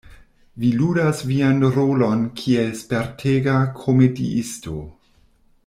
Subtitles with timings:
[0.61, 4.79] Vi ludas vian rolon kiel spertega komediisto.